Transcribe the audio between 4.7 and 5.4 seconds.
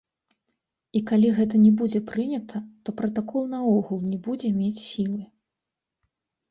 сілы.